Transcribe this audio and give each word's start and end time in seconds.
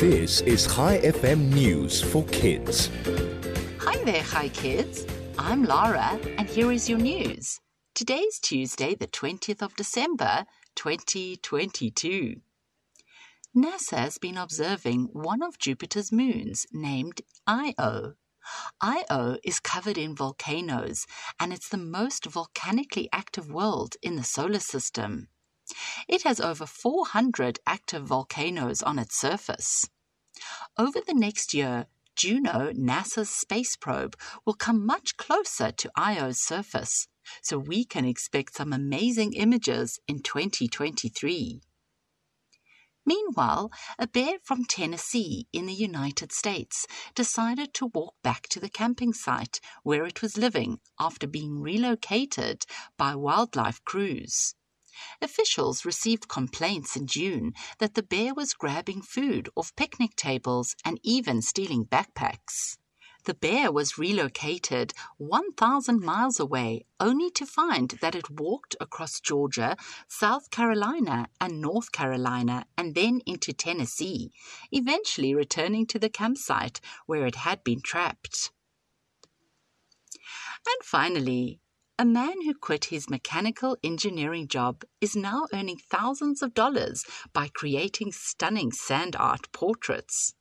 This 0.00 0.40
is 0.40 0.66
Chai 0.66 0.98
FM 1.00 1.52
News 1.52 2.00
for 2.00 2.24
Kids. 2.28 2.88
Hi 3.80 4.02
there, 4.02 4.22
Hi 4.22 4.48
Kids. 4.48 5.04
I'm 5.38 5.64
Lara, 5.64 6.18
and 6.38 6.48
here 6.48 6.72
is 6.72 6.88
your 6.88 6.98
news. 6.98 7.60
Today's 7.94 8.38
Tuesday, 8.38 8.94
the 8.94 9.06
20th 9.06 9.60
of 9.60 9.76
December, 9.76 10.46
2022. 10.74 12.36
NASA 13.54 13.98
has 13.98 14.16
been 14.16 14.38
observing 14.38 15.10
one 15.12 15.42
of 15.42 15.58
Jupiter's 15.58 16.10
moons 16.10 16.64
named 16.72 17.20
Io. 17.46 18.14
Io 18.80 19.36
is 19.44 19.60
covered 19.60 19.98
in 19.98 20.16
volcanoes, 20.16 21.04
and 21.38 21.52
it's 21.52 21.68
the 21.68 21.76
most 21.76 22.24
volcanically 22.24 23.10
active 23.12 23.50
world 23.50 23.96
in 24.02 24.16
the 24.16 24.24
solar 24.24 24.60
system. 24.60 25.28
It 26.08 26.22
has 26.22 26.40
over 26.40 26.66
400 26.66 27.60
active 27.66 28.04
volcanoes 28.04 28.82
on 28.82 28.98
its 28.98 29.18
surface. 29.18 29.84
Over 30.78 31.00
the 31.00 31.14
next 31.14 31.54
year, 31.54 31.86
Juno, 32.16 32.72
NASA's 32.72 33.30
space 33.30 33.76
probe, 33.76 34.16
will 34.44 34.54
come 34.54 34.84
much 34.84 35.16
closer 35.16 35.72
to 35.72 35.90
Io's 35.96 36.44
surface, 36.44 37.08
so 37.42 37.58
we 37.58 37.84
can 37.84 38.04
expect 38.04 38.56
some 38.56 38.72
amazing 38.72 39.32
images 39.32 40.00
in 40.06 40.22
2023. 40.22 41.60
Meanwhile, 43.06 43.72
a 43.98 44.06
bear 44.06 44.38
from 44.44 44.66
Tennessee 44.66 45.48
in 45.52 45.66
the 45.66 45.72
United 45.72 46.30
States 46.32 46.86
decided 47.14 47.72
to 47.74 47.86
walk 47.86 48.14
back 48.22 48.46
to 48.48 48.60
the 48.60 48.68
camping 48.68 49.14
site 49.14 49.60
where 49.82 50.04
it 50.04 50.20
was 50.20 50.36
living 50.36 50.80
after 50.98 51.26
being 51.26 51.60
relocated 51.60 52.66
by 52.98 53.14
wildlife 53.14 53.82
crews. 53.84 54.54
Officials 55.22 55.84
received 55.84 56.28
complaints 56.28 56.96
in 56.96 57.06
June 57.06 57.52
that 57.78 57.94
the 57.94 58.02
bear 58.02 58.34
was 58.34 58.54
grabbing 58.54 59.02
food 59.02 59.48
off 59.56 59.74
picnic 59.76 60.16
tables 60.16 60.74
and 60.84 61.00
even 61.02 61.42
stealing 61.42 61.84
backpacks. 61.84 62.76
The 63.24 63.34
bear 63.34 63.70
was 63.70 63.98
relocated 63.98 64.94
1,000 65.18 66.00
miles 66.00 66.40
away 66.40 66.86
only 66.98 67.30
to 67.32 67.44
find 67.44 67.90
that 68.00 68.14
it 68.14 68.30
walked 68.30 68.76
across 68.80 69.20
Georgia, 69.20 69.76
South 70.08 70.50
Carolina, 70.50 71.28
and 71.38 71.60
North 71.60 71.92
Carolina 71.92 72.64
and 72.78 72.94
then 72.94 73.20
into 73.26 73.52
Tennessee, 73.52 74.32
eventually 74.72 75.34
returning 75.34 75.86
to 75.88 75.98
the 75.98 76.08
campsite 76.08 76.80
where 77.04 77.26
it 77.26 77.36
had 77.36 77.62
been 77.62 77.82
trapped. 77.82 78.52
And 80.66 80.82
finally, 80.82 81.60
a 82.00 82.04
man 82.06 82.40
who 82.46 82.54
quit 82.54 82.86
his 82.86 83.10
mechanical 83.10 83.76
engineering 83.84 84.48
job 84.48 84.84
is 85.02 85.14
now 85.14 85.46
earning 85.52 85.76
thousands 85.76 86.40
of 86.40 86.54
dollars 86.54 87.04
by 87.34 87.46
creating 87.46 88.10
stunning 88.10 88.72
sand 88.72 89.14
art 89.14 89.52
portraits. 89.52 90.32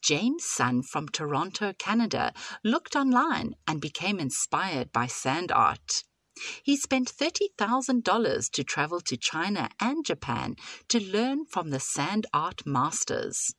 James 0.00 0.42
Sun 0.42 0.82
from 0.84 1.06
Toronto, 1.06 1.74
Canada, 1.74 2.32
looked 2.64 2.96
online 2.96 3.54
and 3.66 3.78
became 3.78 4.18
inspired 4.18 4.90
by 4.90 5.06
sand 5.06 5.52
art. 5.52 6.02
He 6.62 6.78
spent 6.78 7.12
$30,000 7.12 8.50
to 8.52 8.64
travel 8.64 9.02
to 9.02 9.18
China 9.18 9.68
and 9.78 10.02
Japan 10.02 10.56
to 10.88 10.98
learn 10.98 11.44
from 11.44 11.68
the 11.68 11.80
sand 11.80 12.24
art 12.32 12.62
masters. 12.64 13.54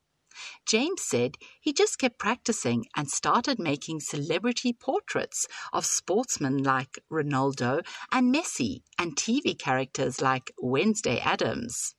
James 0.65 1.01
said 1.01 1.37
he 1.61 1.73
just 1.73 1.99
kept 1.99 2.19
practicing 2.19 2.85
and 2.95 3.09
started 3.09 3.59
making 3.59 3.99
celebrity 3.99 4.73
portraits 4.73 5.47
of 5.73 5.85
sportsmen 5.85 6.63
like 6.63 6.99
Ronaldo 7.11 7.85
and 8.11 8.33
Messi 8.33 8.81
and 8.99 9.15
TV 9.15 9.57
characters 9.57 10.21
like 10.21 10.51
Wednesday 10.57 11.19
Addams. 11.19 11.95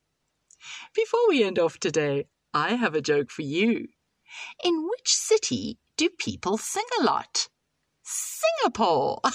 Before 0.95 1.29
we 1.29 1.45
end 1.45 1.59
off 1.59 1.79
today, 1.79 2.27
I 2.53 2.75
have 2.75 2.95
a 2.95 3.01
joke 3.01 3.31
for 3.31 3.43
you. 3.43 3.89
In 4.63 4.87
which 4.89 5.13
city 5.15 5.79
do 5.97 6.09
people 6.09 6.59
sing 6.59 6.85
a 7.01 7.05
lot? 7.05 7.49
Singapore! 8.03 9.21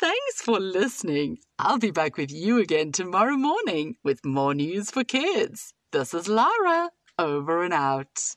Thanks 0.00 0.42
for 0.42 0.60
listening. 0.60 1.38
I'll 1.58 1.78
be 1.78 1.90
back 1.90 2.16
with 2.16 2.30
you 2.30 2.58
again 2.58 2.92
tomorrow 2.92 3.36
morning 3.36 3.96
with 4.04 4.24
more 4.24 4.54
news 4.54 4.90
for 4.90 5.04
kids. 5.04 5.74
This 5.92 6.14
is 6.14 6.28
Lara 6.28 6.90
over 7.18 7.64
and 7.64 7.72
out. 7.74 8.32